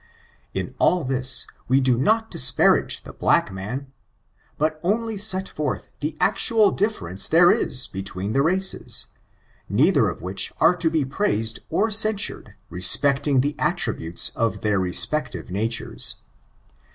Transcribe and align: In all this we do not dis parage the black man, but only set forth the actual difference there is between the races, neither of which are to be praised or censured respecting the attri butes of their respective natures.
In 0.55 0.73
all 0.79 1.03
this 1.03 1.45
we 1.67 1.79
do 1.79 1.95
not 1.95 2.31
dis 2.31 2.49
parage 2.51 3.03
the 3.03 3.13
black 3.13 3.53
man, 3.53 3.91
but 4.57 4.79
only 4.81 5.15
set 5.15 5.47
forth 5.47 5.89
the 5.99 6.17
actual 6.19 6.71
difference 6.71 7.27
there 7.27 7.51
is 7.51 7.85
between 7.85 8.31
the 8.31 8.41
races, 8.41 9.05
neither 9.69 10.09
of 10.09 10.23
which 10.23 10.51
are 10.59 10.75
to 10.75 10.89
be 10.89 11.05
praised 11.05 11.59
or 11.69 11.91
censured 11.91 12.55
respecting 12.71 13.41
the 13.41 13.53
attri 13.59 13.95
butes 13.95 14.31
of 14.35 14.61
their 14.61 14.79
respective 14.79 15.51
natures. 15.51 16.15